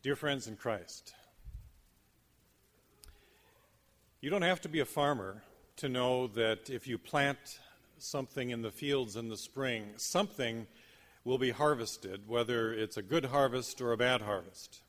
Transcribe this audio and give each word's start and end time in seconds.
Dear 0.00 0.14
friends 0.14 0.46
in 0.46 0.54
Christ, 0.54 1.12
you 4.20 4.30
don't 4.30 4.42
have 4.42 4.60
to 4.60 4.68
be 4.68 4.78
a 4.78 4.84
farmer 4.84 5.42
to 5.78 5.88
know 5.88 6.28
that 6.28 6.70
if 6.70 6.86
you 6.86 6.98
plant 6.98 7.58
something 7.98 8.50
in 8.50 8.62
the 8.62 8.70
fields 8.70 9.16
in 9.16 9.28
the 9.28 9.36
spring, 9.36 9.94
something 9.96 10.68
will 11.24 11.36
be 11.36 11.50
harvested, 11.50 12.28
whether 12.28 12.72
it's 12.72 12.96
a 12.96 13.02
good 13.02 13.24
harvest 13.24 13.80
or 13.80 13.90
a 13.90 13.96
bad 13.96 14.20
harvest. 14.20 14.82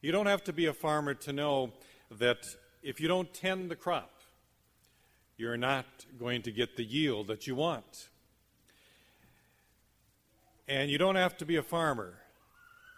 You 0.00 0.12
don't 0.12 0.26
have 0.26 0.44
to 0.44 0.52
be 0.52 0.66
a 0.66 0.72
farmer 0.72 1.14
to 1.14 1.32
know 1.32 1.72
that 2.12 2.46
if 2.84 3.00
you 3.00 3.08
don't 3.08 3.34
tend 3.34 3.68
the 3.68 3.74
crop, 3.74 4.12
you're 5.38 5.56
not 5.56 5.86
going 6.20 6.42
to 6.42 6.52
get 6.52 6.76
the 6.76 6.84
yield 6.84 7.26
that 7.26 7.48
you 7.48 7.56
want. 7.56 8.08
And 10.68 10.88
you 10.88 10.98
don't 10.98 11.16
have 11.16 11.36
to 11.38 11.44
be 11.44 11.56
a 11.56 11.64
farmer 11.64 12.19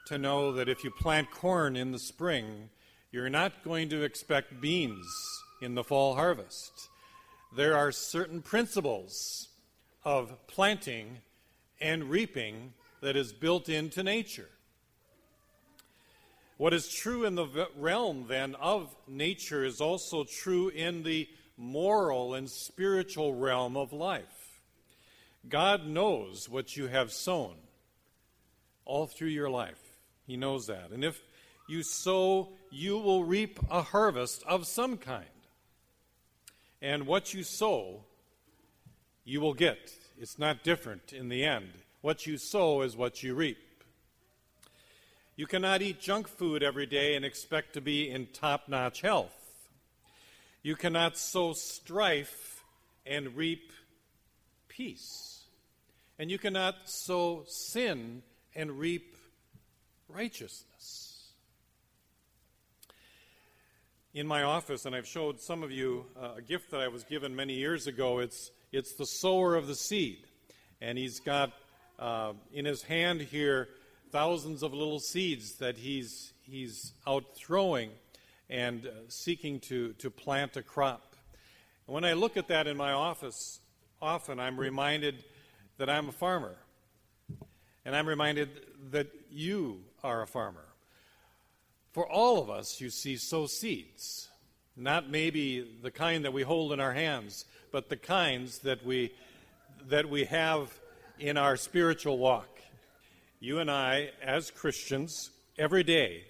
to 0.06 0.18
know 0.18 0.52
that 0.52 0.68
if 0.68 0.84
you 0.84 0.90
plant 0.90 1.30
corn 1.30 1.76
in 1.76 1.92
the 1.92 1.98
spring, 1.98 2.70
you're 3.10 3.30
not 3.30 3.62
going 3.64 3.88
to 3.90 4.02
expect 4.02 4.60
beans 4.60 5.06
in 5.60 5.74
the 5.74 5.84
fall 5.84 6.14
harvest. 6.14 6.88
There 7.54 7.76
are 7.76 7.92
certain 7.92 8.42
principles 8.42 9.48
of 10.04 10.46
planting 10.46 11.18
and 11.80 12.10
reaping 12.10 12.72
that 13.00 13.16
is 13.16 13.32
built 13.32 13.68
into 13.68 14.02
nature. 14.02 14.48
What 16.56 16.72
is 16.72 16.88
true 16.88 17.24
in 17.24 17.34
the 17.34 17.68
realm, 17.76 18.26
then, 18.28 18.54
of 18.54 18.94
nature 19.08 19.64
is 19.64 19.80
also 19.80 20.24
true 20.24 20.68
in 20.68 21.02
the 21.02 21.28
moral 21.56 22.34
and 22.34 22.48
spiritual 22.48 23.34
realm 23.34 23.76
of 23.76 23.92
life. 23.92 24.60
God 25.48 25.86
knows 25.86 26.48
what 26.48 26.76
you 26.76 26.86
have 26.86 27.12
sown 27.12 27.54
all 28.84 29.06
through 29.06 29.28
your 29.28 29.50
life. 29.50 29.81
He 30.32 30.38
knows 30.38 30.68
that. 30.68 30.92
And 30.92 31.04
if 31.04 31.22
you 31.68 31.82
sow, 31.82 32.54
you 32.70 32.96
will 32.96 33.22
reap 33.22 33.60
a 33.70 33.82
harvest 33.82 34.42
of 34.44 34.66
some 34.66 34.96
kind. 34.96 35.26
And 36.80 37.06
what 37.06 37.34
you 37.34 37.42
sow, 37.42 38.04
you 39.26 39.42
will 39.42 39.52
get. 39.52 39.92
It's 40.18 40.38
not 40.38 40.64
different 40.64 41.12
in 41.12 41.28
the 41.28 41.44
end. 41.44 41.68
What 42.00 42.26
you 42.26 42.38
sow 42.38 42.80
is 42.80 42.96
what 42.96 43.22
you 43.22 43.34
reap. 43.34 43.58
You 45.36 45.46
cannot 45.46 45.82
eat 45.82 46.00
junk 46.00 46.28
food 46.28 46.62
every 46.62 46.86
day 46.86 47.14
and 47.14 47.26
expect 47.26 47.74
to 47.74 47.82
be 47.82 48.08
in 48.08 48.28
top 48.32 48.70
notch 48.70 49.02
health. 49.02 49.36
You 50.62 50.76
cannot 50.76 51.18
sow 51.18 51.52
strife 51.52 52.64
and 53.04 53.36
reap 53.36 53.70
peace. 54.68 55.42
And 56.18 56.30
you 56.30 56.38
cannot 56.38 56.88
sow 56.88 57.44
sin 57.46 58.22
and 58.54 58.78
reap 58.78 59.11
righteousness. 60.14 61.30
In 64.14 64.26
my 64.26 64.42
office, 64.42 64.84
and 64.84 64.94
I've 64.94 65.06
showed 65.06 65.40
some 65.40 65.62
of 65.62 65.70
you 65.70 66.04
uh, 66.20 66.34
a 66.36 66.42
gift 66.42 66.70
that 66.72 66.80
I 66.80 66.88
was 66.88 67.02
given 67.04 67.34
many 67.34 67.54
years 67.54 67.86
ago, 67.86 68.18
it's, 68.18 68.50
it's 68.70 68.92
the 68.94 69.06
sower 69.06 69.54
of 69.54 69.66
the 69.66 69.74
seed. 69.74 70.18
And 70.82 70.98
he's 70.98 71.20
got 71.20 71.52
uh, 71.98 72.34
in 72.52 72.66
his 72.66 72.82
hand 72.82 73.22
here 73.22 73.68
thousands 74.10 74.62
of 74.62 74.74
little 74.74 74.98
seeds 74.98 75.54
that 75.54 75.78
he's, 75.78 76.34
he's 76.42 76.92
out 77.06 77.24
throwing 77.34 77.90
and 78.50 78.86
uh, 78.86 78.90
seeking 79.08 79.60
to, 79.60 79.94
to 79.94 80.10
plant 80.10 80.58
a 80.58 80.62
crop. 80.62 81.16
And 81.86 81.94
when 81.94 82.04
I 82.04 82.12
look 82.12 82.36
at 82.36 82.48
that 82.48 82.66
in 82.66 82.76
my 82.76 82.92
office, 82.92 83.60
often 84.02 84.38
I'm 84.38 84.60
reminded 84.60 85.24
that 85.78 85.88
I'm 85.88 86.10
a 86.10 86.12
farmer. 86.12 86.56
And 87.86 87.96
I'm 87.96 88.06
reminded 88.06 88.50
that 88.90 89.08
you 89.30 89.80
are 90.02 90.22
a 90.22 90.26
farmer. 90.26 90.66
For 91.92 92.10
all 92.10 92.40
of 92.40 92.50
us, 92.50 92.80
you 92.80 92.90
see, 92.90 93.16
sow 93.16 93.46
seeds. 93.46 94.28
Not 94.76 95.10
maybe 95.10 95.66
the 95.82 95.90
kind 95.90 96.24
that 96.24 96.32
we 96.32 96.42
hold 96.42 96.72
in 96.72 96.80
our 96.80 96.92
hands, 96.92 97.44
but 97.70 97.88
the 97.88 97.96
kinds 97.96 98.60
that 98.60 98.84
we, 98.84 99.12
that 99.88 100.08
we 100.08 100.24
have 100.24 100.72
in 101.18 101.36
our 101.36 101.56
spiritual 101.56 102.18
walk. 102.18 102.48
You 103.40 103.58
and 103.58 103.70
I, 103.70 104.10
as 104.22 104.50
Christians, 104.50 105.30
every 105.58 105.82
day 105.82 106.24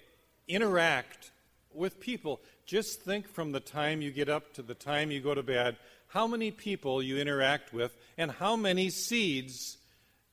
interact 0.47 1.31
with 1.73 1.99
people. 1.99 2.41
Just 2.65 3.01
think 3.01 3.27
from 3.27 3.51
the 3.51 3.59
time 3.59 4.01
you 4.01 4.11
get 4.11 4.29
up 4.29 4.53
to 4.55 4.61
the 4.61 4.73
time 4.73 5.11
you 5.11 5.21
go 5.21 5.33
to 5.33 5.43
bed, 5.43 5.77
how 6.07 6.27
many 6.27 6.51
people 6.51 7.01
you 7.01 7.17
interact 7.17 7.73
with, 7.73 7.95
and 8.17 8.29
how 8.29 8.55
many 8.55 8.89
seeds 8.89 9.77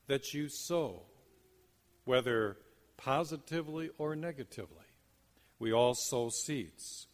that 0.08 0.34
you 0.34 0.48
sow 0.48 1.02
whether 2.04 2.56
positively 3.00 3.90
or 3.98 4.14
negatively. 4.14 4.76
We 5.58 5.72
all 5.72 5.94
sow 5.94 6.28
seeds. 6.28 7.06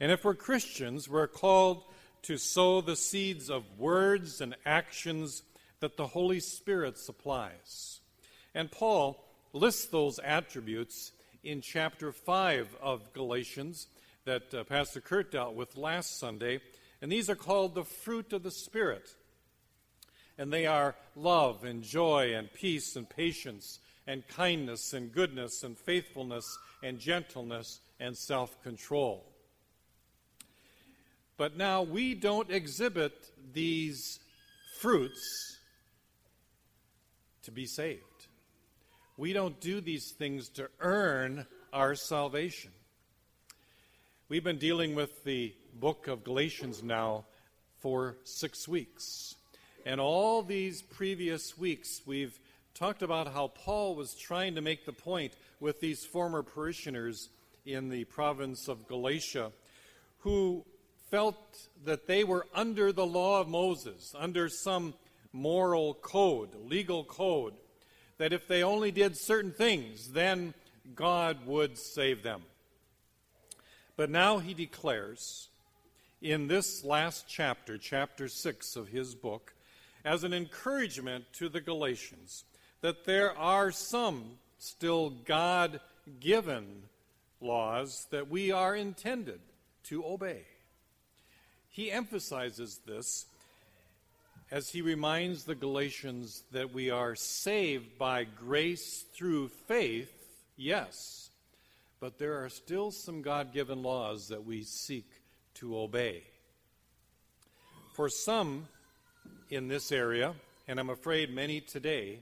And 0.00 0.10
if 0.10 0.24
we're 0.24 0.34
Christians, 0.34 1.08
we're 1.08 1.26
called 1.26 1.84
to 2.22 2.38
sow 2.38 2.80
the 2.80 2.96
seeds 2.96 3.50
of 3.50 3.64
words 3.78 4.40
and 4.40 4.56
actions 4.64 5.42
that 5.80 5.96
the 5.96 6.06
Holy 6.06 6.40
Spirit 6.40 6.98
supplies. 6.98 8.00
And 8.54 8.70
Paul 8.70 9.24
lists 9.52 9.86
those 9.86 10.18
attributes 10.20 11.12
in 11.42 11.60
chapter 11.60 12.12
5 12.12 12.76
of 12.80 13.12
Galatians 13.12 13.88
that 14.24 14.54
uh, 14.54 14.64
Pastor 14.64 15.00
Kurt 15.00 15.32
dealt 15.32 15.54
with 15.54 15.76
last 15.76 16.18
Sunday. 16.18 16.60
And 17.00 17.10
these 17.10 17.28
are 17.28 17.34
called 17.34 17.74
the 17.74 17.84
fruit 17.84 18.32
of 18.32 18.44
the 18.44 18.50
Spirit. 18.50 19.08
And 20.38 20.52
they 20.52 20.66
are 20.66 20.94
love 21.16 21.64
and 21.64 21.82
joy 21.82 22.34
and 22.34 22.52
peace 22.52 22.94
and 22.94 23.08
patience 23.08 23.80
and 24.06 24.26
kindness 24.28 24.92
and 24.92 25.12
goodness 25.12 25.62
and 25.62 25.78
faithfulness 25.78 26.58
and 26.82 26.98
gentleness 26.98 27.80
and 28.00 28.16
self 28.16 28.60
control. 28.62 29.24
But 31.36 31.56
now 31.56 31.82
we 31.82 32.14
don't 32.14 32.50
exhibit 32.50 33.12
these 33.52 34.20
fruits 34.78 35.58
to 37.44 37.50
be 37.50 37.66
saved. 37.66 38.02
We 39.16 39.32
don't 39.32 39.60
do 39.60 39.80
these 39.80 40.10
things 40.12 40.48
to 40.50 40.68
earn 40.80 41.46
our 41.72 41.94
salvation. 41.94 42.70
We've 44.28 44.44
been 44.44 44.58
dealing 44.58 44.94
with 44.94 45.24
the 45.24 45.54
book 45.74 46.08
of 46.08 46.24
Galatians 46.24 46.82
now 46.82 47.26
for 47.80 48.16
six 48.24 48.66
weeks. 48.66 49.34
And 49.84 50.00
all 50.00 50.42
these 50.42 50.80
previous 50.80 51.58
weeks, 51.58 52.02
we've 52.06 52.38
talked 52.74 53.02
about 53.02 53.32
how 53.32 53.48
Paul 53.48 53.94
was 53.94 54.14
trying 54.14 54.54
to 54.54 54.60
make 54.60 54.86
the 54.86 54.92
point 54.92 55.34
with 55.60 55.80
these 55.80 56.04
former 56.04 56.42
parishioners 56.42 57.28
in 57.64 57.88
the 57.88 58.04
province 58.04 58.68
of 58.68 58.88
Galatia 58.88 59.52
who 60.20 60.64
felt 61.10 61.68
that 61.84 62.06
they 62.06 62.24
were 62.24 62.46
under 62.54 62.92
the 62.92 63.06
law 63.06 63.40
of 63.40 63.48
Moses, 63.48 64.14
under 64.18 64.48
some 64.48 64.94
moral 65.32 65.94
code, 65.94 66.50
legal 66.66 67.04
code, 67.04 67.54
that 68.18 68.32
if 68.32 68.48
they 68.48 68.62
only 68.62 68.90
did 68.90 69.16
certain 69.16 69.52
things, 69.52 70.12
then 70.12 70.54
God 70.94 71.46
would 71.46 71.76
save 71.76 72.22
them. 72.22 72.42
But 73.96 74.10
now 74.10 74.38
he 74.38 74.54
declares 74.54 75.48
in 76.22 76.48
this 76.48 76.84
last 76.84 77.26
chapter, 77.28 77.76
chapter 77.76 78.28
6 78.28 78.76
of 78.76 78.88
his 78.88 79.14
book, 79.14 79.54
as 80.04 80.24
an 80.24 80.32
encouragement 80.32 81.24
to 81.34 81.48
the 81.48 81.60
Galatians, 81.60 82.44
that 82.82 83.04
there 83.04 83.36
are 83.38 83.70
some 83.72 84.22
still 84.58 85.10
God 85.10 85.80
given 86.20 86.82
laws 87.40 88.06
that 88.10 88.28
we 88.28 88.52
are 88.52 88.76
intended 88.76 89.40
to 89.84 90.04
obey. 90.04 90.42
He 91.70 91.90
emphasizes 91.90 92.80
this 92.86 93.26
as 94.50 94.68
he 94.68 94.82
reminds 94.82 95.44
the 95.44 95.54
Galatians 95.54 96.42
that 96.52 96.74
we 96.74 96.90
are 96.90 97.14
saved 97.14 97.98
by 97.98 98.24
grace 98.24 99.04
through 99.14 99.48
faith, 99.48 100.12
yes, 100.56 101.30
but 102.00 102.18
there 102.18 102.44
are 102.44 102.50
still 102.50 102.90
some 102.90 103.22
God 103.22 103.54
given 103.54 103.82
laws 103.82 104.28
that 104.28 104.44
we 104.44 104.62
seek 104.62 105.06
to 105.54 105.78
obey. 105.78 106.24
For 107.94 108.08
some 108.08 108.68
in 109.48 109.68
this 109.68 109.90
area, 109.90 110.34
and 110.68 110.78
I'm 110.78 110.90
afraid 110.90 111.34
many 111.34 111.60
today, 111.60 112.18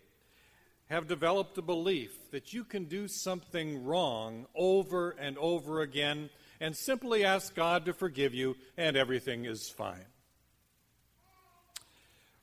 have 0.90 1.06
developed 1.06 1.56
a 1.56 1.62
belief 1.62 2.10
that 2.32 2.52
you 2.52 2.64
can 2.64 2.84
do 2.84 3.06
something 3.06 3.84
wrong 3.84 4.46
over 4.56 5.10
and 5.12 5.38
over 5.38 5.82
again 5.82 6.28
and 6.60 6.76
simply 6.76 7.25
ask 7.25 7.54
God 7.54 7.84
to 7.84 7.92
forgive 7.92 8.34
you 8.34 8.56
and 8.76 8.96
everything 8.96 9.44
is 9.44 9.69
fine. 9.69 10.04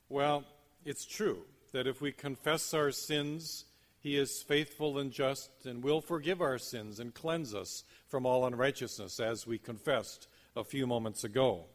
Well, 0.08 0.44
it's 0.86 1.04
true 1.04 1.44
that 1.72 1.86
if 1.86 2.00
we 2.00 2.10
confess 2.10 2.72
our 2.72 2.90
sins, 2.90 3.66
He 4.00 4.16
is 4.16 4.42
faithful 4.42 4.98
and 4.98 5.12
just 5.12 5.50
and 5.66 5.84
will 5.84 6.00
forgive 6.00 6.40
our 6.40 6.56
sins 6.56 6.98
and 7.00 7.12
cleanse 7.12 7.54
us 7.54 7.84
from 8.06 8.24
all 8.24 8.46
unrighteousness, 8.46 9.20
as 9.20 9.46
we 9.46 9.58
confessed 9.58 10.26
a 10.56 10.64
few 10.64 10.86
moments 10.86 11.22
ago. 11.22 11.66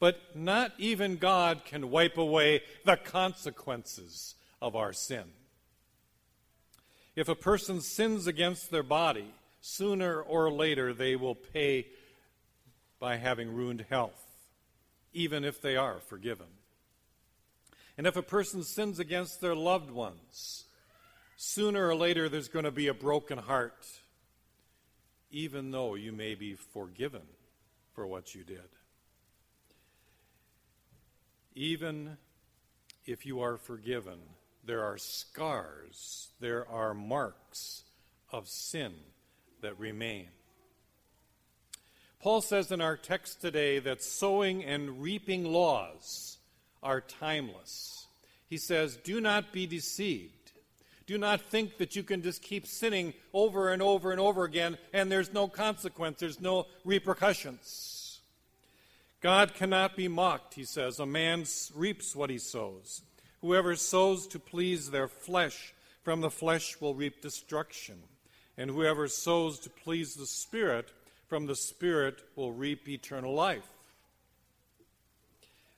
But 0.00 0.34
not 0.34 0.72
even 0.78 1.18
God 1.18 1.64
can 1.64 1.90
wipe 1.90 2.18
away 2.18 2.62
the 2.84 2.96
consequences 2.96 4.34
of 4.60 4.74
our 4.74 4.92
sin. 4.92 5.24
If 7.16 7.28
a 7.28 7.34
person 7.34 7.80
sins 7.80 8.26
against 8.26 8.70
their 8.70 8.82
body, 8.82 9.34
sooner 9.60 10.20
or 10.20 10.50
later 10.50 10.94
they 10.94 11.16
will 11.16 11.34
pay 11.34 11.86
by 12.98 13.16
having 13.16 13.52
ruined 13.52 13.86
health, 13.88 14.24
even 15.12 15.44
if 15.44 15.60
they 15.60 15.76
are 15.76 15.98
forgiven. 16.00 16.46
And 17.98 18.06
if 18.06 18.16
a 18.16 18.22
person 18.22 18.62
sins 18.62 18.98
against 18.98 19.40
their 19.40 19.54
loved 19.54 19.90
ones, 19.90 20.64
sooner 21.36 21.88
or 21.88 21.94
later 21.94 22.28
there's 22.28 22.48
going 22.48 22.64
to 22.64 22.70
be 22.70 22.86
a 22.86 22.94
broken 22.94 23.38
heart, 23.38 23.86
even 25.30 25.70
though 25.70 25.94
you 25.94 26.12
may 26.12 26.34
be 26.34 26.54
forgiven 26.54 27.22
for 27.94 28.06
what 28.06 28.34
you 28.34 28.44
did. 28.44 28.68
Even 31.54 32.16
if 33.06 33.26
you 33.26 33.40
are 33.40 33.56
forgiven, 33.56 34.18
there 34.64 34.84
are 34.84 34.98
scars, 34.98 36.28
there 36.40 36.68
are 36.68 36.94
marks 36.94 37.84
of 38.30 38.48
sin 38.48 38.92
that 39.62 39.78
remain. 39.78 40.28
Paul 42.20 42.42
says 42.42 42.70
in 42.70 42.80
our 42.80 42.96
text 42.96 43.40
today 43.40 43.78
that 43.78 44.02
sowing 44.02 44.62
and 44.62 45.00
reaping 45.02 45.44
laws 45.44 46.38
are 46.82 47.00
timeless. 47.00 48.06
He 48.46 48.58
says, 48.58 48.96
Do 48.96 49.20
not 49.20 49.52
be 49.52 49.66
deceived. 49.66 50.52
Do 51.06 51.18
not 51.18 51.40
think 51.40 51.78
that 51.78 51.96
you 51.96 52.02
can 52.02 52.22
just 52.22 52.42
keep 52.42 52.66
sinning 52.66 53.14
over 53.32 53.72
and 53.72 53.82
over 53.82 54.12
and 54.12 54.20
over 54.20 54.44
again 54.44 54.78
and 54.92 55.10
there's 55.10 55.32
no 55.32 55.48
consequence, 55.48 56.20
there's 56.20 56.40
no 56.40 56.66
repercussions. 56.84 58.20
God 59.20 59.54
cannot 59.54 59.96
be 59.96 60.08
mocked, 60.08 60.54
he 60.54 60.64
says. 60.64 60.98
A 60.98 61.06
man 61.06 61.44
reaps 61.74 62.16
what 62.16 62.30
he 62.30 62.38
sows. 62.38 63.02
Whoever 63.40 63.76
sows 63.76 64.26
to 64.28 64.38
please 64.38 64.90
their 64.90 65.08
flesh, 65.08 65.74
from 66.02 66.20
the 66.20 66.30
flesh 66.30 66.80
will 66.80 66.94
reap 66.94 67.22
destruction. 67.22 68.02
And 68.56 68.70
whoever 68.70 69.08
sows 69.08 69.58
to 69.60 69.70
please 69.70 70.14
the 70.14 70.26
Spirit, 70.26 70.92
from 71.26 71.46
the 71.46 71.56
Spirit 71.56 72.22
will 72.36 72.52
reap 72.52 72.88
eternal 72.88 73.32
life. 73.32 73.66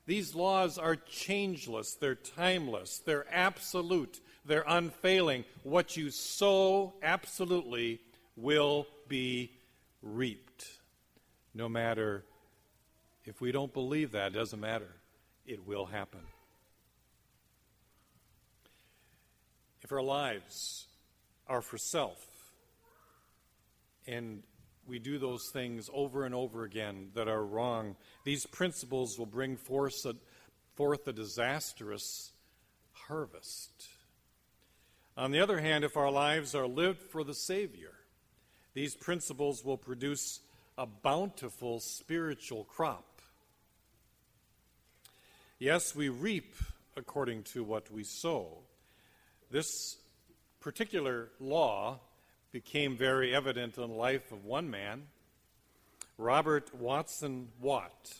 These 0.06 0.34
laws 0.34 0.78
are 0.78 0.96
changeless, 0.96 1.94
they're 1.94 2.16
timeless, 2.16 2.98
they're 2.98 3.26
absolute, 3.30 4.20
they're 4.44 4.64
unfailing. 4.66 5.44
What 5.62 5.96
you 5.96 6.10
sow 6.10 6.94
absolutely 7.02 8.00
will 8.36 8.88
be 9.06 9.52
reaped. 10.02 10.66
No 11.54 11.68
matter 11.68 12.24
if 13.24 13.40
we 13.40 13.52
don't 13.52 13.72
believe 13.72 14.12
that, 14.12 14.32
it 14.32 14.34
doesn't 14.34 14.58
matter. 14.58 14.96
It 15.46 15.66
will 15.66 15.86
happen. 15.86 16.22
If 19.82 19.92
our 19.92 20.02
lives 20.02 20.86
are 21.48 21.60
for 21.60 21.78
self 21.78 22.24
and 24.06 24.42
we 24.86 24.98
do 24.98 25.18
those 25.18 25.48
things 25.52 25.88
over 25.92 26.24
and 26.24 26.34
over 26.34 26.64
again 26.64 27.10
that 27.14 27.28
are 27.28 27.44
wrong, 27.44 27.96
these 28.24 28.46
principles 28.46 29.18
will 29.18 29.26
bring 29.26 29.56
forth 29.56 30.04
a, 30.06 30.16
forth 30.74 31.06
a 31.06 31.12
disastrous 31.12 32.32
harvest. 32.92 33.88
On 35.16 35.30
the 35.30 35.40
other 35.40 35.60
hand, 35.60 35.84
if 35.84 35.96
our 35.96 36.10
lives 36.10 36.54
are 36.54 36.66
lived 36.66 37.00
for 37.00 37.22
the 37.22 37.34
Savior, 37.34 37.92
these 38.74 38.94
principles 38.94 39.64
will 39.64 39.76
produce 39.76 40.40
a 40.78 40.86
bountiful 40.86 41.80
spiritual 41.80 42.64
crop. 42.64 43.20
Yes, 45.58 45.94
we 45.94 46.08
reap 46.08 46.54
according 46.96 47.44
to 47.44 47.62
what 47.62 47.90
we 47.90 48.04
sow. 48.04 48.58
This 49.52 49.98
particular 50.60 51.28
law 51.38 52.00
became 52.52 52.96
very 52.96 53.34
evident 53.34 53.76
in 53.76 53.82
the 53.82 53.94
life 53.94 54.32
of 54.32 54.46
one 54.46 54.70
man. 54.70 55.02
Robert 56.16 56.74
Watson 56.74 57.48
Watt 57.60 58.14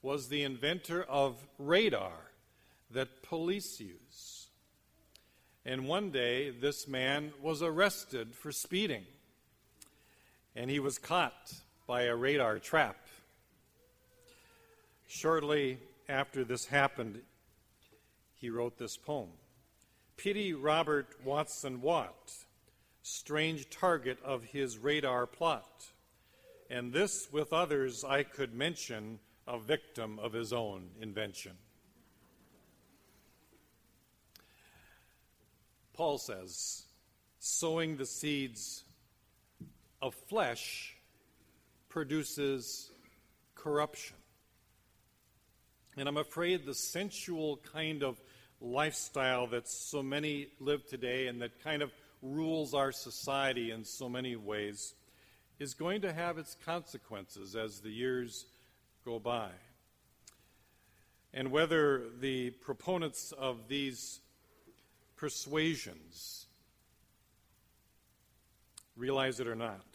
was 0.00 0.28
the 0.28 0.44
inventor 0.44 1.02
of 1.02 1.44
radar 1.58 2.30
that 2.92 3.24
police 3.24 3.80
use. 3.80 4.46
And 5.66 5.88
one 5.88 6.12
day, 6.12 6.50
this 6.50 6.86
man 6.86 7.32
was 7.42 7.60
arrested 7.60 8.32
for 8.32 8.52
speeding, 8.52 9.06
and 10.54 10.70
he 10.70 10.78
was 10.78 10.98
caught 10.98 11.52
by 11.88 12.02
a 12.02 12.14
radar 12.14 12.60
trap. 12.60 13.08
Shortly 15.08 15.78
after 16.08 16.44
this 16.44 16.66
happened, 16.66 17.22
he 18.36 18.50
wrote 18.50 18.78
this 18.78 18.96
poem 18.96 19.30
Pity 20.18 20.52
Robert 20.52 21.06
Watson 21.24 21.80
Watt, 21.80 22.32
strange 23.02 23.70
target 23.70 24.18
of 24.24 24.42
his 24.42 24.76
radar 24.76 25.28
plot. 25.28 25.86
And 26.68 26.92
this, 26.92 27.28
with 27.30 27.52
others, 27.52 28.02
I 28.02 28.24
could 28.24 28.52
mention, 28.52 29.20
a 29.46 29.60
victim 29.60 30.18
of 30.18 30.32
his 30.32 30.52
own 30.52 30.88
invention. 31.00 31.52
Paul 35.94 36.18
says, 36.18 36.84
sowing 37.38 37.96
the 37.96 38.04
seeds 38.04 38.82
of 40.02 40.16
flesh 40.28 40.96
produces 41.88 42.90
corruption. 43.54 44.16
And 45.96 46.08
I'm 46.08 46.16
afraid 46.16 46.66
the 46.66 46.74
sensual 46.74 47.60
kind 47.72 48.02
of 48.02 48.20
lifestyle 48.60 49.46
that 49.48 49.68
so 49.68 50.02
many 50.02 50.48
live 50.60 50.86
today 50.86 51.28
and 51.28 51.40
that 51.42 51.62
kind 51.62 51.82
of 51.82 51.92
rules 52.22 52.74
our 52.74 52.92
society 52.92 53.70
in 53.70 53.84
so 53.84 54.08
many 54.08 54.36
ways 54.36 54.94
is 55.58 55.74
going 55.74 56.02
to 56.02 56.12
have 56.12 56.38
its 56.38 56.56
consequences 56.64 57.56
as 57.56 57.80
the 57.80 57.90
years 57.90 58.46
go 59.04 59.18
by. 59.18 59.50
And 61.32 61.50
whether 61.50 62.02
the 62.20 62.50
proponents 62.50 63.32
of 63.32 63.68
these 63.68 64.20
persuasions, 65.16 66.46
realize 68.96 69.40
it 69.40 69.46
or 69.46 69.54
not, 69.54 69.86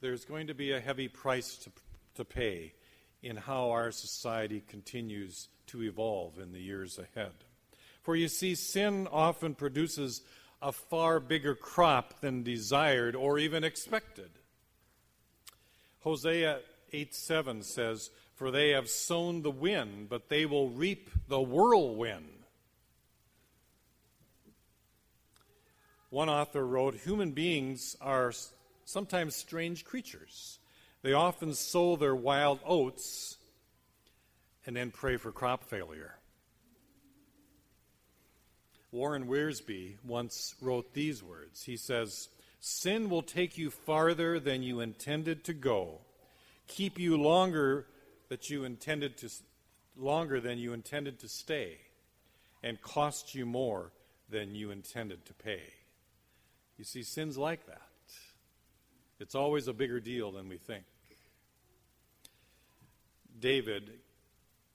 there's 0.00 0.24
going 0.24 0.46
to 0.48 0.54
be 0.54 0.72
a 0.72 0.80
heavy 0.80 1.08
price 1.08 1.56
to, 1.56 1.70
to 2.16 2.24
pay 2.24 2.72
in 3.22 3.36
how 3.36 3.70
our 3.70 3.90
society 3.90 4.62
continues 4.68 5.48
to 5.66 5.82
evolve 5.82 6.38
in 6.38 6.52
the 6.52 6.60
years 6.60 6.98
ahead. 6.98 7.32
For 8.04 8.14
you 8.14 8.28
see, 8.28 8.54
sin 8.54 9.08
often 9.10 9.54
produces 9.54 10.20
a 10.60 10.72
far 10.72 11.20
bigger 11.20 11.54
crop 11.54 12.20
than 12.20 12.42
desired 12.42 13.16
or 13.16 13.38
even 13.38 13.64
expected. 13.64 14.30
Hosea 16.00 16.60
8 16.92 17.14
7 17.14 17.62
says, 17.62 18.10
For 18.34 18.50
they 18.50 18.70
have 18.70 18.90
sown 18.90 19.40
the 19.40 19.50
wind, 19.50 20.10
but 20.10 20.28
they 20.28 20.44
will 20.44 20.68
reap 20.68 21.08
the 21.28 21.40
whirlwind. 21.40 22.44
One 26.10 26.28
author 26.28 26.66
wrote 26.66 26.94
Human 26.96 27.32
beings 27.32 27.96
are 28.02 28.32
sometimes 28.84 29.34
strange 29.34 29.86
creatures. 29.86 30.58
They 31.00 31.14
often 31.14 31.54
sow 31.54 31.96
their 31.96 32.14
wild 32.14 32.60
oats 32.66 33.38
and 34.66 34.76
then 34.76 34.90
pray 34.90 35.16
for 35.16 35.32
crop 35.32 35.64
failure. 35.64 36.16
Warren 38.94 39.26
Wiersbe 39.26 39.96
once 40.04 40.54
wrote 40.60 40.94
these 40.94 41.20
words. 41.20 41.64
He 41.64 41.76
says, 41.76 42.28
Sin 42.60 43.10
will 43.10 43.22
take 43.22 43.58
you 43.58 43.70
farther 43.70 44.38
than 44.38 44.62
you 44.62 44.78
intended 44.78 45.42
to 45.44 45.52
go, 45.52 45.98
keep 46.68 46.96
you 46.96 47.16
longer 47.16 47.86
that 48.28 48.50
you 48.50 48.62
intended 48.62 49.16
to 49.18 49.28
longer 49.96 50.40
than 50.40 50.58
you 50.58 50.72
intended 50.72 51.18
to 51.18 51.28
stay, 51.28 51.78
and 52.62 52.80
cost 52.82 53.34
you 53.34 53.44
more 53.44 53.90
than 54.30 54.54
you 54.54 54.70
intended 54.70 55.24
to 55.26 55.34
pay. 55.34 55.62
You 56.78 56.84
see, 56.84 57.02
sin's 57.02 57.36
like 57.36 57.66
that. 57.66 57.82
It's 59.18 59.34
always 59.34 59.66
a 59.66 59.72
bigger 59.72 59.98
deal 59.98 60.30
than 60.30 60.48
we 60.48 60.56
think. 60.56 60.84
David, 63.40 63.90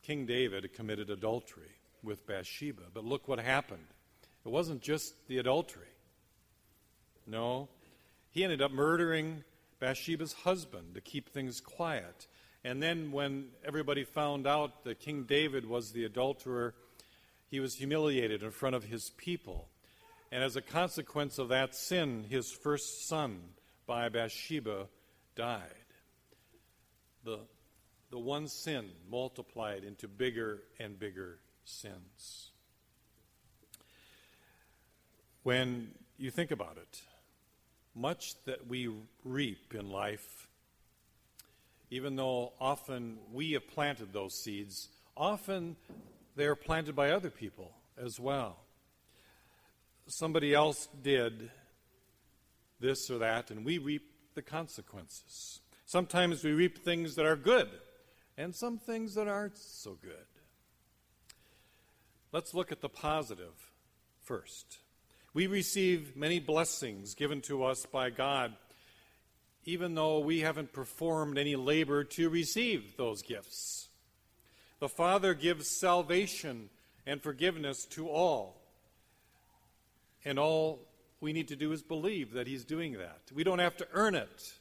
King 0.03 0.25
David, 0.25 0.73
committed 0.73 1.09
adultery 1.09 1.71
with 2.03 2.27
Bathsheba. 2.27 2.83
But 2.93 3.05
look 3.05 3.29
what 3.29 3.39
happened. 3.39 3.87
It 4.45 4.49
wasn't 4.49 4.81
just 4.81 5.27
the 5.27 5.37
adultery. 5.37 5.87
No, 7.27 7.69
he 8.31 8.43
ended 8.43 8.61
up 8.61 8.71
murdering 8.71 9.43
Bathsheba's 9.79 10.33
husband 10.33 10.95
to 10.95 11.01
keep 11.01 11.29
things 11.29 11.61
quiet. 11.61 12.27
And 12.63 12.83
then, 12.83 13.11
when 13.11 13.49
everybody 13.63 14.03
found 14.03 14.45
out 14.45 14.83
that 14.83 14.99
King 14.99 15.23
David 15.23 15.65
was 15.65 15.91
the 15.91 16.03
adulterer, 16.03 16.73
he 17.47 17.59
was 17.59 17.75
humiliated 17.75 18.43
in 18.43 18.51
front 18.51 18.75
of 18.75 18.83
his 18.83 19.11
people. 19.11 19.69
And 20.31 20.43
as 20.43 20.55
a 20.55 20.61
consequence 20.61 21.39
of 21.39 21.49
that 21.49 21.73
sin, 21.73 22.25
his 22.29 22.51
first 22.51 23.07
son 23.07 23.39
by 23.87 24.09
Bathsheba 24.09 24.87
died. 25.35 25.63
The, 27.23 27.39
the 28.11 28.19
one 28.19 28.47
sin 28.47 28.89
multiplied 29.09 29.83
into 29.83 30.07
bigger 30.07 30.59
and 30.79 30.99
bigger 30.99 31.39
sins. 31.63 32.51
When 35.49 35.95
you 36.19 36.29
think 36.29 36.51
about 36.51 36.77
it, 36.77 37.01
much 37.95 38.35
that 38.45 38.67
we 38.67 38.87
reap 39.23 39.73
in 39.73 39.89
life, 39.89 40.47
even 41.89 42.15
though 42.15 42.53
often 42.61 43.17
we 43.33 43.53
have 43.53 43.67
planted 43.67 44.13
those 44.13 44.35
seeds, 44.35 44.89
often 45.17 45.75
they 46.35 46.45
are 46.45 46.55
planted 46.55 46.95
by 46.95 47.09
other 47.09 47.31
people 47.31 47.71
as 47.97 48.19
well. 48.19 48.57
Somebody 50.05 50.53
else 50.53 50.87
did 51.01 51.49
this 52.79 53.09
or 53.09 53.17
that, 53.17 53.49
and 53.49 53.65
we 53.65 53.79
reap 53.79 54.03
the 54.35 54.43
consequences. 54.43 55.61
Sometimes 55.87 56.43
we 56.43 56.51
reap 56.51 56.85
things 56.85 57.15
that 57.15 57.25
are 57.25 57.35
good, 57.35 57.69
and 58.37 58.53
some 58.53 58.77
things 58.77 59.15
that 59.15 59.27
aren't 59.27 59.57
so 59.57 59.97
good. 59.99 60.27
Let's 62.31 62.53
look 62.53 62.71
at 62.71 62.81
the 62.81 62.89
positive 62.89 63.71
first. 64.21 64.77
We 65.33 65.47
receive 65.47 66.15
many 66.15 66.39
blessings 66.39 67.13
given 67.13 67.41
to 67.41 67.63
us 67.63 67.85
by 67.85 68.09
God, 68.09 68.53
even 69.63 69.93
though 69.93 70.19
we 70.19 70.39
haven't 70.39 70.73
performed 70.73 71.37
any 71.37 71.55
labor 71.55 72.03
to 72.03 72.29
receive 72.29 72.97
those 72.97 73.21
gifts. 73.21 73.89
The 74.79 74.89
Father 74.89 75.33
gives 75.33 75.69
salvation 75.69 76.69
and 77.05 77.21
forgiveness 77.21 77.85
to 77.85 78.09
all. 78.09 78.55
And 80.25 80.39
all 80.39 80.79
we 81.21 81.33
need 81.33 81.49
to 81.49 81.55
do 81.55 81.71
is 81.73 81.83
believe 81.83 82.33
that 82.33 82.47
He's 82.47 82.65
doing 82.65 82.93
that. 82.93 83.21
We 83.33 83.43
don't 83.43 83.59
have 83.59 83.77
to 83.77 83.87
earn 83.93 84.15
it, 84.15 84.53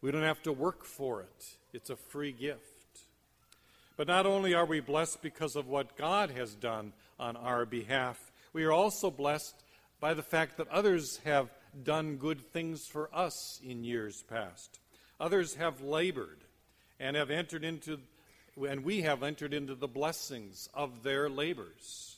we 0.00 0.10
don't 0.10 0.22
have 0.22 0.42
to 0.42 0.52
work 0.52 0.84
for 0.84 1.22
it. 1.22 1.46
It's 1.72 1.90
a 1.90 1.96
free 1.96 2.32
gift. 2.32 2.62
But 3.96 4.08
not 4.08 4.26
only 4.26 4.52
are 4.54 4.66
we 4.66 4.80
blessed 4.80 5.22
because 5.22 5.56
of 5.56 5.68
what 5.68 5.96
God 5.96 6.30
has 6.30 6.54
done 6.54 6.92
on 7.18 7.36
our 7.36 7.64
behalf, 7.64 8.32
we 8.52 8.64
are 8.64 8.72
also 8.72 9.10
blessed 9.10 9.54
by 10.00 10.14
the 10.14 10.22
fact 10.22 10.56
that 10.56 10.68
others 10.68 11.20
have 11.24 11.50
done 11.82 12.16
good 12.16 12.52
things 12.52 12.86
for 12.86 13.08
us 13.12 13.60
in 13.62 13.84
years 13.84 14.22
past. 14.22 14.78
Others 15.18 15.54
have 15.54 15.82
labored 15.82 16.44
and 17.00 17.16
have 17.16 17.30
entered 17.30 17.64
into, 17.64 17.98
and 18.68 18.84
we 18.84 19.02
have 19.02 19.22
entered 19.22 19.54
into 19.54 19.74
the 19.74 19.88
blessings 19.88 20.68
of 20.74 21.02
their 21.02 21.28
labors. 21.28 22.16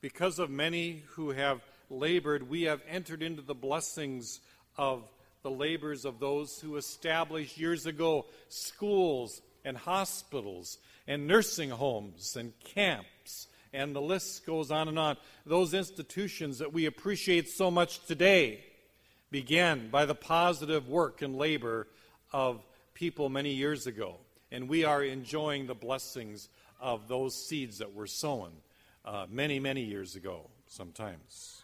Because 0.00 0.38
of 0.38 0.50
many 0.50 1.02
who 1.10 1.30
have 1.30 1.62
labored, 1.88 2.48
we 2.48 2.62
have 2.62 2.82
entered 2.88 3.22
into 3.22 3.42
the 3.42 3.54
blessings 3.54 4.40
of 4.76 5.02
the 5.42 5.50
labors 5.50 6.04
of 6.04 6.18
those 6.18 6.58
who 6.60 6.76
established 6.76 7.56
years 7.56 7.86
ago 7.86 8.26
schools 8.48 9.40
and 9.64 9.76
hospitals 9.76 10.78
and 11.06 11.26
nursing 11.26 11.70
homes 11.70 12.36
and 12.36 12.52
camps 12.60 13.46
and 13.76 13.94
the 13.94 14.00
list 14.00 14.46
goes 14.46 14.70
on 14.70 14.88
and 14.88 14.98
on. 14.98 15.16
Those 15.44 15.74
institutions 15.74 16.58
that 16.58 16.72
we 16.72 16.86
appreciate 16.86 17.50
so 17.50 17.70
much 17.70 18.04
today 18.06 18.64
began 19.30 19.90
by 19.90 20.06
the 20.06 20.14
positive 20.14 20.88
work 20.88 21.20
and 21.20 21.36
labor 21.36 21.86
of 22.32 22.64
people 22.94 23.28
many 23.28 23.52
years 23.52 23.86
ago. 23.86 24.16
And 24.50 24.68
we 24.68 24.84
are 24.84 25.02
enjoying 25.04 25.66
the 25.66 25.74
blessings 25.74 26.48
of 26.80 27.06
those 27.06 27.34
seeds 27.34 27.78
that 27.78 27.94
were 27.94 28.06
sown 28.06 28.50
uh, 29.04 29.26
many, 29.28 29.60
many 29.60 29.82
years 29.82 30.16
ago, 30.16 30.48
sometimes. 30.68 31.62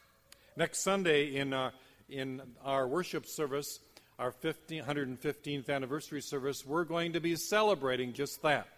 Next 0.57 0.81
Sunday 0.81 1.37
in, 1.37 1.55
uh, 1.55 1.71
in 2.11 2.43
our 2.63 2.87
worship 2.87 3.27
service, 3.27 3.81
our 4.19 4.33
15, 4.33 4.85
115th 4.85 5.71
anniversary 5.71 6.21
service, 6.21 6.67
we're 6.67 6.85
going 6.85 7.15
to 7.15 7.21
be 7.21 7.37
celebrating 7.37 8.13
just 8.13 8.43
that. 8.43 8.69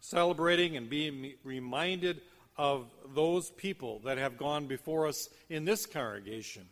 Celebrating 0.00 0.76
and 0.76 0.90
being 0.90 1.32
reminded 1.44 2.20
of 2.56 2.86
those 3.14 3.50
people 3.50 4.00
that 4.04 4.18
have 4.18 4.36
gone 4.36 4.66
before 4.66 5.06
us 5.06 5.28
in 5.48 5.64
this 5.64 5.86
congregation 5.86 6.66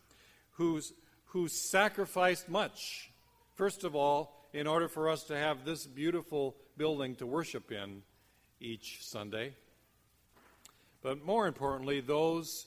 who's, 0.53 0.93
who 1.27 1.49
sacrificed 1.49 2.49
much, 2.49 3.11
first 3.55 3.85
of 3.85 3.95
all, 3.95 4.37
in 4.53 4.67
order 4.67 4.89
for 4.89 5.09
us 5.09 5.25
to 5.25 5.37
have 5.37 5.65
this 5.65 5.87
beautiful 5.87 6.57
building 6.77 7.15
to 7.17 7.27
worship 7.27 7.71
in 7.71 8.03
each 8.61 8.99
Sunday. 9.03 9.53
But 11.03 11.25
more 11.25 11.47
importantly, 11.47 12.01
those 12.01 12.67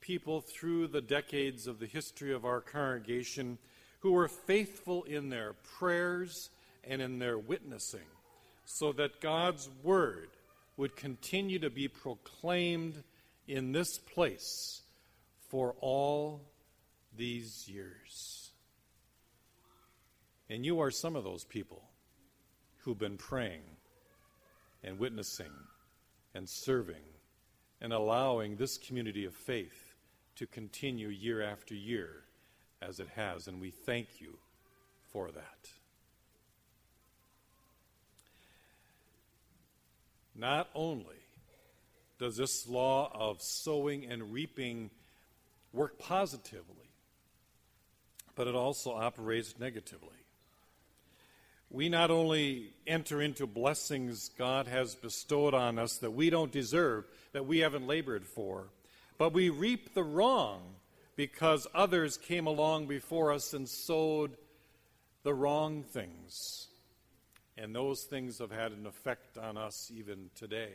people 0.00 0.40
through 0.40 0.88
the 0.88 1.00
decades 1.00 1.66
of 1.66 1.78
the 1.78 1.86
history 1.86 2.32
of 2.32 2.44
our 2.44 2.60
congregation 2.60 3.58
who 4.00 4.12
were 4.12 4.28
faithful 4.28 5.02
in 5.04 5.28
their 5.28 5.54
prayers 5.78 6.50
and 6.84 7.02
in 7.02 7.18
their 7.18 7.38
witnessing, 7.38 8.06
so 8.64 8.92
that 8.92 9.20
God's 9.20 9.68
Word 9.82 10.28
would 10.80 10.96
continue 10.96 11.58
to 11.58 11.68
be 11.68 11.88
proclaimed 11.88 13.04
in 13.46 13.70
this 13.70 13.98
place 13.98 14.80
for 15.50 15.74
all 15.78 16.40
these 17.14 17.68
years. 17.68 18.50
And 20.48 20.64
you 20.64 20.80
are 20.80 20.90
some 20.90 21.16
of 21.16 21.22
those 21.22 21.44
people 21.44 21.82
who've 22.78 22.98
been 22.98 23.18
praying 23.18 23.60
and 24.82 24.98
witnessing 24.98 25.52
and 26.34 26.48
serving 26.48 27.04
and 27.82 27.92
allowing 27.92 28.56
this 28.56 28.78
community 28.78 29.26
of 29.26 29.34
faith 29.34 29.92
to 30.36 30.46
continue 30.46 31.08
year 31.08 31.42
after 31.42 31.74
year 31.74 32.24
as 32.80 33.00
it 33.00 33.08
has. 33.16 33.48
And 33.48 33.60
we 33.60 33.70
thank 33.70 34.18
you 34.18 34.38
for 35.12 35.30
that. 35.30 35.79
Not 40.40 40.70
only 40.74 41.04
does 42.18 42.38
this 42.38 42.66
law 42.66 43.10
of 43.14 43.42
sowing 43.42 44.06
and 44.06 44.32
reaping 44.32 44.90
work 45.70 45.98
positively, 45.98 46.88
but 48.34 48.46
it 48.46 48.54
also 48.54 48.90
operates 48.92 49.58
negatively. 49.58 50.08
We 51.68 51.90
not 51.90 52.10
only 52.10 52.72
enter 52.86 53.20
into 53.20 53.46
blessings 53.46 54.30
God 54.30 54.66
has 54.66 54.94
bestowed 54.94 55.52
on 55.52 55.78
us 55.78 55.98
that 55.98 56.12
we 56.12 56.30
don't 56.30 56.50
deserve, 56.50 57.04
that 57.32 57.46
we 57.46 57.58
haven't 57.58 57.86
labored 57.86 58.24
for, 58.24 58.70
but 59.18 59.34
we 59.34 59.50
reap 59.50 59.92
the 59.92 60.02
wrong 60.02 60.62
because 61.16 61.66
others 61.74 62.16
came 62.16 62.46
along 62.46 62.86
before 62.86 63.30
us 63.30 63.52
and 63.52 63.68
sowed 63.68 64.38
the 65.22 65.34
wrong 65.34 65.82
things 65.82 66.69
and 67.56 67.74
those 67.74 68.04
things 68.04 68.38
have 68.38 68.50
had 68.50 68.72
an 68.72 68.86
effect 68.86 69.38
on 69.38 69.56
us 69.56 69.90
even 69.94 70.30
today. 70.34 70.72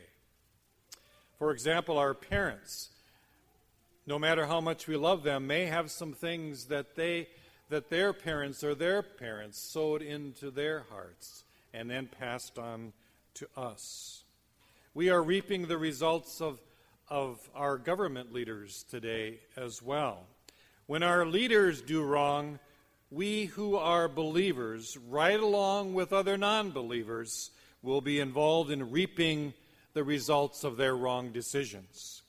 For 1.38 1.50
example, 1.50 1.98
our 1.98 2.14
parents, 2.14 2.90
no 4.06 4.18
matter 4.18 4.46
how 4.46 4.60
much 4.60 4.86
we 4.86 4.96
love 4.96 5.22
them, 5.22 5.46
may 5.46 5.66
have 5.66 5.90
some 5.90 6.12
things 6.12 6.66
that 6.66 6.96
they 6.96 7.28
that 7.68 7.90
their 7.90 8.12
parents 8.12 8.62
or 8.62 8.74
their 8.74 9.02
parents 9.02 9.58
sowed 9.58 10.00
into 10.00 10.50
their 10.50 10.86
hearts 10.90 11.42
and 11.74 11.90
then 11.90 12.06
passed 12.06 12.58
on 12.58 12.92
to 13.34 13.48
us. 13.56 14.22
We 14.94 15.10
are 15.10 15.22
reaping 15.22 15.66
the 15.66 15.76
results 15.76 16.40
of, 16.40 16.60
of 17.08 17.50
our 17.54 17.76
government 17.76 18.32
leaders 18.32 18.84
today 18.88 19.40
as 19.56 19.82
well. 19.82 20.26
When 20.86 21.02
our 21.02 21.26
leaders 21.26 21.82
do 21.82 22.02
wrong, 22.02 22.60
we 23.10 23.46
who 23.46 23.76
are 23.76 24.08
believers, 24.08 24.96
right 25.08 25.38
along 25.38 25.94
with 25.94 26.12
other 26.12 26.36
non 26.36 26.70
believers, 26.70 27.50
will 27.82 28.00
be 28.00 28.18
involved 28.20 28.70
in 28.70 28.90
reaping 28.90 29.54
the 29.92 30.04
results 30.04 30.64
of 30.64 30.76
their 30.76 30.96
wrong 30.96 31.30
decisions. 31.32 32.22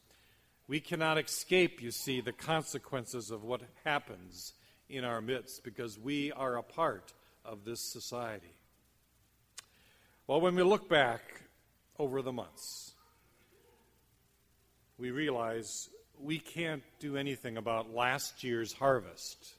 We 0.68 0.80
cannot 0.80 1.18
escape, 1.18 1.82
you 1.82 1.92
see, 1.92 2.22
the 2.22 2.34
consequences 2.34 3.32
of 3.32 3.44
what 3.44 3.62
happens 3.84 4.54
in 4.90 5.04
our 5.04 5.22
midst 5.22 5.64
because 5.64 5.98
we 5.98 6.32
are 6.32 6.58
a 6.58 6.64
part 6.64 7.14
of 7.44 7.66
this 7.66 7.82
society. 7.82 8.54
Well, 10.28 10.42
when 10.42 10.56
we 10.56 10.64
look 10.64 10.90
back 10.90 11.22
over 11.98 12.22
the 12.22 12.34
months, 12.34 12.94
we 14.98 15.12
realize 15.12 15.90
we 16.20 16.40
can't 16.40 16.84
do 17.00 17.18
anything 17.18 17.58
about 17.58 17.94
last 17.94 18.44
year's 18.44 18.74
harvest. 18.74 19.54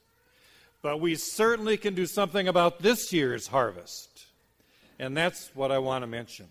But 0.81 1.01
we 1.01 1.17
certainly 1.17 1.77
can 1.77 1.95
do 1.95 2.07
something 2.07 2.47
about 2.47 2.81
this 2.81 3.13
year's 3.13 3.49
harvest. 3.49 4.27
And 4.99 5.17
that's 5.17 5.51
what 5.55 5.73
I 5.73 5.79
want 5.79 6.03
to 6.03 6.07
mention 6.07 6.47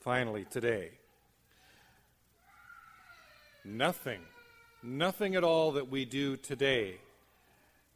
finally 0.00 0.44
today. 0.50 0.90
Nothing, 3.64 4.20
nothing 4.82 5.36
at 5.36 5.44
all 5.44 5.72
that 5.72 5.88
we 5.88 6.04
do 6.04 6.36
today 6.36 6.96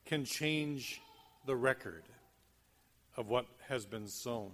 can 0.05 0.25
change 0.25 1.00
the 1.45 1.57
record 1.57 2.05
of 3.16 3.28
what 3.28 3.47
has 3.69 3.85
been 3.85 4.07
sown 4.07 4.52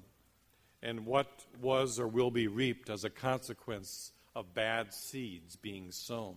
and 0.83 1.05
what 1.05 1.45
was 1.61 2.01
or 2.01 2.09
will 2.09 2.31
be 2.31 2.49
reaped 2.49 2.89
as 2.89 3.05
a 3.05 3.11
consequence 3.11 4.13
of 4.35 4.55
bad 4.55 4.93
seeds 4.93 5.57
being 5.57 5.91
sown. 5.91 6.37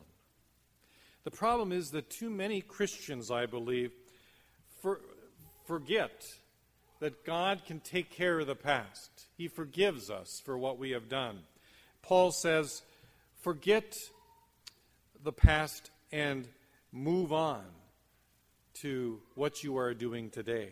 The 1.23 1.31
problem 1.31 1.71
is 1.71 1.91
that 1.91 2.09
too 2.09 2.29
many 2.29 2.61
Christians, 2.61 3.31
I 3.31 3.45
believe, 3.45 3.91
for, 4.85 5.01
forget 5.65 6.31
that 6.99 7.25
God 7.25 7.65
can 7.65 7.79
take 7.79 8.11
care 8.11 8.39
of 8.39 8.45
the 8.45 8.53
past. 8.53 9.09
He 9.35 9.47
forgives 9.47 10.11
us 10.11 10.39
for 10.45 10.59
what 10.59 10.77
we 10.77 10.91
have 10.91 11.09
done. 11.09 11.39
Paul 12.03 12.31
says, 12.31 12.83
forget 13.41 13.97
the 15.23 15.31
past 15.31 15.89
and 16.11 16.47
move 16.91 17.33
on. 17.33 17.63
to 18.75 19.21
what 19.35 19.63
you 19.63 19.77
are 19.77 19.93
doing 19.93 20.29
today. 20.29 20.69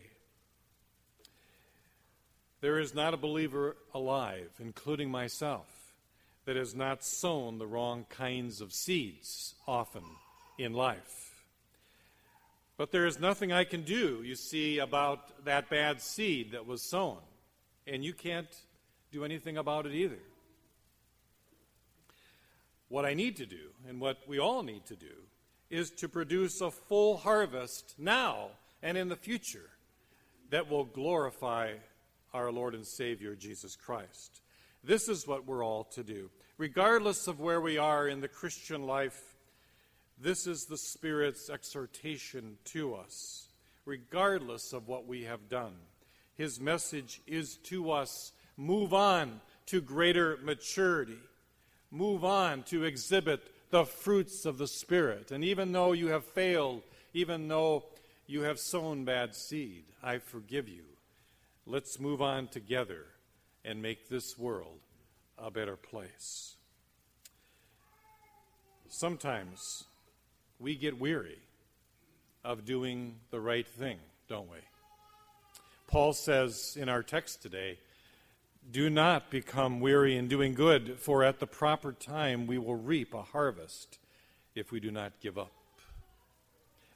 There 2.62 2.79
is 2.79 2.93
not 2.93 3.13
a 3.13 3.17
believer 3.17 3.75
alive, 3.93 4.51
including 4.60 5.10
myself, 5.10 5.67
that 6.46 6.55
has 6.55 6.75
not 6.75 7.03
sown 7.03 7.58
the 7.58 7.67
wrong 7.67 8.05
kinds 8.10 8.62
of 8.62 8.74
seeds 8.74 9.55
often 9.67 10.03
in 10.58 10.74
life. 10.74 11.33
But 12.77 12.92
there 12.92 13.06
is 13.06 13.20
nothing 13.20 13.51
I 13.51 13.65
can 13.65 13.84
do, 13.84 14.24
you 14.24 14.36
see, 14.36 14.80
about 14.80 15.46
that 15.46 15.70
bad 15.70 16.01
seed 16.01 16.51
that 16.53 16.65
was 16.65 16.82
sown. 16.82 17.20
And 17.86 18.03
you 18.03 18.13
can't 18.13 18.48
do 19.12 19.24
anything 19.24 19.58
about 19.58 19.86
it 19.86 19.94
either. 19.94 20.20
What 22.89 23.06
I 23.06 23.13
need 23.13 23.38
to 23.38 23.46
do, 23.46 23.70
and 23.88 24.00
what 24.00 24.18
we 24.27 24.39
all 24.39 24.63
need 24.63 24.86
to 24.88 24.96
do, 24.96 25.13
is 25.70 25.92
to 25.92 26.10
produce 26.10 26.62
a 26.62 26.72
full 26.72 27.18
harvest 27.18 27.96
now 27.98 28.50
and 28.82 28.98
in 28.98 29.10
the 29.10 29.15
future 29.15 29.70
that 30.50 30.70
will 30.70 30.86
glorify 30.86 31.74
our 32.34 32.51
Lord 32.51 32.75
and 32.75 32.86
Savior 32.86 33.36
Jesus 33.36 33.75
Christ. 33.75 34.42
This 34.84 35.08
is 35.08 35.27
what 35.27 35.48
we're 35.48 35.63
all 35.63 35.86
to 35.86 36.03
do. 36.03 36.30
Regardless 36.58 37.27
of 37.27 37.39
where 37.39 37.62
we 37.62 37.77
are 37.77 38.08
in 38.08 38.22
the 38.22 38.27
Christian 38.27 38.86
life, 38.86 39.33
this 40.20 40.48
is 40.48 40.65
the 40.65 40.77
Spirit's 40.77 41.50
exhortation 41.50 42.58
to 42.65 42.96
us, 42.96 43.48
regardless 43.86 44.74
of 44.74 44.88
what 44.88 45.08
we 45.08 45.24
have 45.24 45.50
done. 45.50 45.75
His 46.36 46.60
message 46.60 47.22
is 47.27 47.58
to 47.63 47.91
us 47.91 48.32
move 48.58 48.93
on 48.93 49.41
to 49.67 49.82
greater 49.82 50.38
maturity, 50.43 51.20
move 51.91 52.24
on 52.24 52.63
to 52.63 52.84
exhibit 52.84 53.41
the 53.70 53.86
fruits 53.86 54.46
of 54.46 54.58
the 54.58 54.67
Spirit. 54.67 55.32
And 55.32 55.43
even 55.43 55.72
though 55.72 55.93
you 55.93 56.08
have 56.08 56.25
failed, 56.25 56.84
even 57.13 57.48
though 57.48 57.86
you 58.27 58.41
have 58.41 58.60
sown 58.60 59.05
bad 59.05 59.36
seed, 59.36 59.84
I 60.01 60.20
forgive 60.20 60.70
you. 60.70 60.84
Let's 61.65 62.00
move 62.00 62.22
on 62.22 62.48
together 62.48 63.05
and 63.65 63.82
make 63.82 64.10
this 64.10 64.38
world 64.38 64.79
a 65.38 65.50
better 65.50 65.75
place. 65.75 66.55
Sometimes 68.89 69.86
we 70.63 70.75
get 70.75 71.00
weary 71.00 71.38
of 72.43 72.65
doing 72.65 73.17
the 73.29 73.39
right 73.39 73.67
thing, 73.67 74.00
don't 74.27 74.50
we? 74.50 74.58
Paul 75.88 76.13
says 76.13 76.75
in 76.79 76.89
our 76.89 77.03
text 77.03 77.43
today, 77.43 77.77
Do 78.72 78.89
not 78.89 79.29
become 79.29 79.79
weary 79.79 80.17
in 80.17 80.27
doing 80.27 80.55
good, 80.55 80.98
for 81.00 81.24
at 81.24 81.39
the 81.39 81.46
proper 81.46 81.91
time 81.91 82.48
we 82.48 82.58
will 82.58 82.75
reap 82.75 83.13
a 83.13 83.22
harvest 83.22 84.00
if 84.55 84.72
we 84.72 84.79
do 84.79 84.89
not 84.89 85.20
give 85.22 85.38
up. 85.38 85.51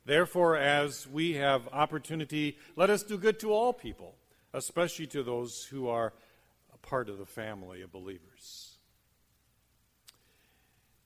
Therefore, 0.06 0.56
as 0.56 1.06
we 1.06 1.34
have 1.34 1.68
opportunity, 1.72 2.58
let 2.76 2.90
us 2.90 3.04
do 3.04 3.18
good 3.18 3.40
to 3.42 3.52
all 3.52 3.74
people 3.74 4.16
especially 4.54 5.08
to 5.08 5.24
those 5.24 5.66
who 5.66 5.88
are 5.88 6.14
a 6.74 6.78
part 6.78 7.10
of 7.10 7.18
the 7.18 7.26
family 7.26 7.82
of 7.82 7.92
believers. 7.92 8.78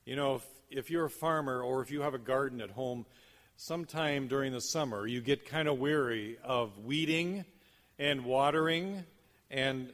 You 0.05 0.15
know, 0.15 0.41
if 0.71 0.89
you're 0.89 1.05
a 1.05 1.09
farmer 1.09 1.61
or 1.61 1.81
if 1.81 1.91
you 1.91 2.01
have 2.01 2.13
a 2.13 2.19
garden 2.19 2.61
at 2.61 2.71
home, 2.71 3.05
sometime 3.57 4.27
during 4.27 4.51
the 4.53 4.61
summer 4.61 5.05
you 5.05 5.21
get 5.21 5.45
kind 5.45 5.67
of 5.67 5.77
weary 5.77 6.37
of 6.43 6.77
weeding 6.79 7.45
and 7.99 8.25
watering 8.25 9.03
and 9.51 9.91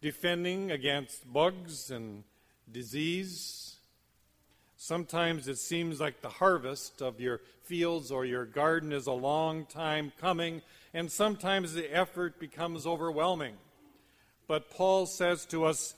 defending 0.00 0.70
against 0.70 1.30
bugs 1.32 1.90
and 1.90 2.24
disease. 2.70 3.76
Sometimes 4.76 5.48
it 5.48 5.58
seems 5.58 6.00
like 6.00 6.20
the 6.20 6.28
harvest 6.28 7.00
of 7.00 7.20
your 7.20 7.40
fields 7.62 8.10
or 8.10 8.24
your 8.24 8.44
garden 8.44 8.92
is 8.92 9.06
a 9.06 9.12
long 9.12 9.64
time 9.64 10.12
coming, 10.20 10.60
and 10.92 11.10
sometimes 11.10 11.72
the 11.72 11.94
effort 11.94 12.38
becomes 12.38 12.86
overwhelming. 12.86 13.54
But 14.46 14.70
Paul 14.70 15.06
says 15.06 15.46
to 15.46 15.64
us 15.64 15.94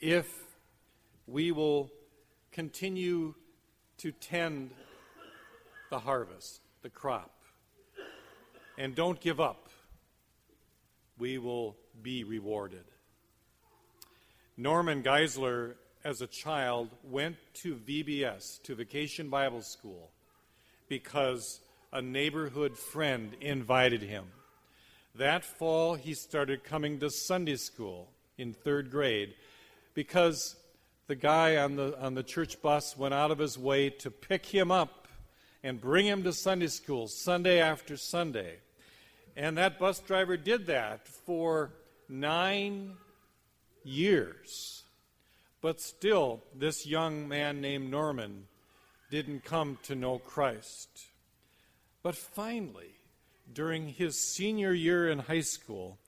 if 0.00 0.26
we 1.26 1.52
will 1.52 1.90
continue 2.50 3.34
to 3.98 4.12
tend 4.12 4.70
the 5.90 5.98
harvest, 5.98 6.60
the 6.82 6.90
crop, 6.90 7.30
and 8.76 8.94
don't 8.94 9.20
give 9.20 9.40
up, 9.40 9.68
we 11.18 11.38
will 11.38 11.76
be 12.02 12.24
rewarded. 12.24 12.84
Norman 14.56 15.02
Geisler, 15.02 15.74
as 16.04 16.20
a 16.20 16.26
child, 16.26 16.90
went 17.04 17.36
to 17.54 17.76
VBS, 17.76 18.62
to 18.62 18.74
Vacation 18.74 19.28
Bible 19.28 19.62
School, 19.62 20.10
because 20.88 21.60
a 21.92 22.02
neighborhood 22.02 22.76
friend 22.76 23.34
invited 23.40 24.02
him. 24.02 24.24
That 25.14 25.44
fall, 25.44 25.94
he 25.94 26.14
started 26.14 26.64
coming 26.64 26.98
to 26.98 27.10
Sunday 27.10 27.56
school 27.56 28.10
in 28.36 28.52
third 28.52 28.90
grade 28.90 29.34
because 29.94 30.56
the 31.06 31.14
guy 31.14 31.56
on 31.56 31.76
the, 31.76 31.98
on 32.00 32.14
the 32.14 32.22
church 32.22 32.60
bus 32.62 32.96
went 32.96 33.14
out 33.14 33.30
of 33.30 33.38
his 33.38 33.58
way 33.58 33.90
to 33.90 34.10
pick 34.10 34.46
him 34.46 34.70
up 34.70 35.08
and 35.62 35.80
bring 35.80 36.06
him 36.06 36.22
to 36.24 36.32
Sunday 36.32 36.66
school 36.66 37.08
Sunday 37.08 37.60
after 37.60 37.96
Sunday. 37.96 38.58
And 39.36 39.58
that 39.58 39.78
bus 39.78 40.00
driver 40.00 40.36
did 40.36 40.66
that 40.66 41.08
for 41.08 41.72
nine 42.08 42.92
years. 43.82 44.82
But 45.60 45.80
still, 45.80 46.42
this 46.54 46.86
young 46.86 47.28
man 47.28 47.60
named 47.60 47.90
Norman 47.90 48.46
didn't 49.10 49.44
come 49.44 49.78
to 49.84 49.94
know 49.94 50.18
Christ. 50.18 50.88
But 52.02 52.14
finally, 52.14 52.94
during 53.52 53.88
his 53.88 54.20
senior 54.20 54.72
year 54.72 55.08
in 55.08 55.20
high 55.20 55.40
school, 55.40 55.98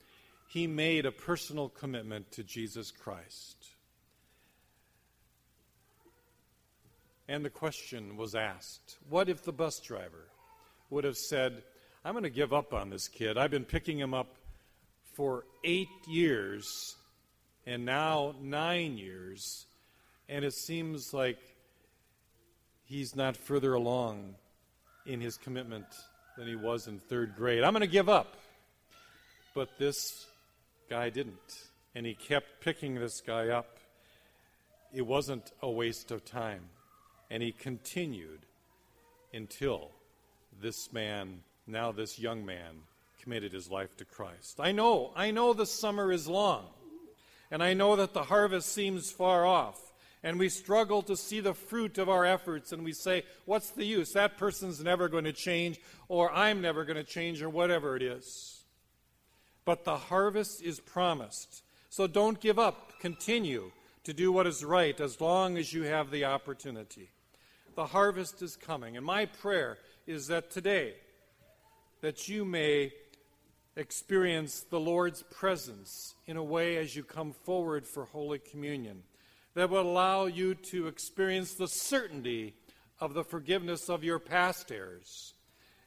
he 0.48 0.66
made 0.66 1.06
a 1.06 1.12
personal 1.12 1.68
commitment 1.68 2.32
to 2.32 2.42
Jesus 2.42 2.90
Christ. 2.90 3.75
And 7.28 7.44
the 7.44 7.50
question 7.50 8.16
was 8.16 8.34
asked 8.34 8.98
what 9.08 9.28
if 9.28 9.44
the 9.44 9.52
bus 9.52 9.80
driver 9.80 10.28
would 10.90 11.04
have 11.04 11.16
said, 11.16 11.62
I'm 12.04 12.12
going 12.12 12.24
to 12.24 12.30
give 12.30 12.52
up 12.52 12.72
on 12.72 12.90
this 12.90 13.08
kid? 13.08 13.36
I've 13.36 13.50
been 13.50 13.64
picking 13.64 13.98
him 13.98 14.14
up 14.14 14.36
for 15.14 15.44
eight 15.64 15.88
years 16.06 16.96
and 17.66 17.84
now 17.84 18.34
nine 18.40 18.96
years, 18.96 19.66
and 20.28 20.44
it 20.44 20.54
seems 20.54 21.12
like 21.12 21.38
he's 22.84 23.16
not 23.16 23.36
further 23.36 23.74
along 23.74 24.36
in 25.04 25.20
his 25.20 25.36
commitment 25.36 25.86
than 26.36 26.46
he 26.46 26.54
was 26.54 26.86
in 26.86 26.98
third 26.98 27.34
grade. 27.34 27.64
I'm 27.64 27.72
going 27.72 27.80
to 27.80 27.86
give 27.86 28.08
up. 28.08 28.36
But 29.54 29.78
this 29.78 30.26
guy 30.88 31.10
didn't. 31.10 31.68
And 31.94 32.04
he 32.04 32.14
kept 32.14 32.60
picking 32.60 32.94
this 32.94 33.20
guy 33.20 33.48
up. 33.48 33.78
It 34.92 35.06
wasn't 35.06 35.50
a 35.62 35.70
waste 35.70 36.10
of 36.10 36.24
time. 36.24 36.60
And 37.30 37.42
he 37.42 37.52
continued 37.52 38.46
until 39.32 39.90
this 40.60 40.92
man, 40.92 41.40
now 41.66 41.92
this 41.92 42.18
young 42.18 42.46
man, 42.46 42.82
committed 43.20 43.52
his 43.52 43.70
life 43.70 43.96
to 43.96 44.04
Christ. 44.04 44.60
I 44.60 44.72
know, 44.72 45.12
I 45.16 45.30
know 45.30 45.52
the 45.52 45.66
summer 45.66 46.12
is 46.12 46.28
long. 46.28 46.66
And 47.50 47.62
I 47.62 47.74
know 47.74 47.96
that 47.96 48.12
the 48.12 48.24
harvest 48.24 48.72
seems 48.72 49.10
far 49.10 49.44
off 49.46 49.80
and 50.26 50.40
we 50.40 50.48
struggle 50.48 51.02
to 51.02 51.16
see 51.16 51.38
the 51.38 51.54
fruit 51.54 51.98
of 51.98 52.08
our 52.08 52.24
efforts 52.24 52.72
and 52.72 52.84
we 52.84 52.92
say, 52.92 53.22
What's 53.44 53.70
the 53.70 53.84
use? 53.84 54.12
That 54.12 54.38
person's 54.38 54.82
never 54.82 55.08
going 55.08 55.22
to 55.22 55.32
change, 55.32 55.78
or 56.08 56.32
I'm 56.32 56.60
never 56.60 56.84
going 56.84 56.96
to 56.96 57.04
change, 57.04 57.42
or 57.42 57.48
whatever 57.48 57.94
it 57.94 58.02
is. 58.02 58.64
But 59.64 59.84
the 59.84 59.96
harvest 59.96 60.62
is 60.62 60.80
promised. 60.80 61.62
So 61.90 62.08
don't 62.08 62.40
give 62.40 62.58
up. 62.58 62.98
Continue 62.98 63.70
to 64.02 64.12
do 64.12 64.32
what 64.32 64.48
is 64.48 64.64
right 64.64 65.00
as 65.00 65.20
long 65.20 65.56
as 65.56 65.72
you 65.72 65.84
have 65.84 66.10
the 66.10 66.24
opportunity. 66.24 67.10
The 67.76 67.86
harvest 67.86 68.40
is 68.40 68.56
coming. 68.56 68.96
And 68.96 69.04
my 69.04 69.26
prayer 69.26 69.78
is 70.06 70.28
that 70.28 70.50
today, 70.50 70.94
that 72.00 72.26
you 72.26 72.44
may 72.44 72.92
experience 73.76 74.64
the 74.70 74.80
Lord's 74.80 75.22
presence 75.22 76.14
in 76.26 76.38
a 76.38 76.42
way 76.42 76.78
as 76.78 76.96
you 76.96 77.04
come 77.04 77.34
forward 77.44 77.86
for 77.86 78.06
Holy 78.06 78.38
Communion 78.38 79.02
that 79.52 79.68
will 79.68 79.82
allow 79.82 80.24
you 80.24 80.54
to 80.54 80.86
experience 80.86 81.54
the 81.54 81.68
certainty 81.68 82.54
of 82.98 83.12
the 83.12 83.24
forgiveness 83.24 83.90
of 83.90 84.02
your 84.02 84.18
past 84.18 84.72
errors, 84.72 85.34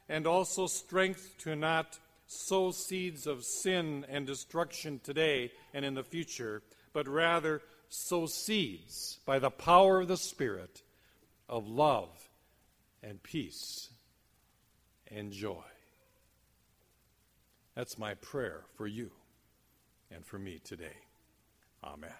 and 0.08 0.28
also 0.28 0.68
strength 0.68 1.34
to 1.38 1.56
not 1.56 1.98
sow 2.26 2.70
seeds 2.70 3.26
of 3.26 3.44
sin 3.44 4.06
and 4.08 4.28
destruction 4.28 5.00
today 5.02 5.50
and 5.74 5.84
in 5.84 5.94
the 5.94 6.04
future, 6.04 6.62
but 6.92 7.08
rather 7.08 7.62
sow 7.88 8.26
seeds 8.26 9.18
by 9.26 9.40
the 9.40 9.50
power 9.50 10.00
of 10.00 10.08
the 10.08 10.16
Spirit 10.16 10.82
of 11.50 11.68
love 11.68 12.30
and 13.02 13.22
peace 13.22 13.90
and 15.08 15.32
joy. 15.32 15.64
That's 17.74 17.98
my 17.98 18.14
prayer 18.14 18.62
for 18.76 18.86
you 18.86 19.10
and 20.10 20.24
for 20.24 20.38
me 20.38 20.60
today. 20.62 20.96
Amen. 21.84 22.10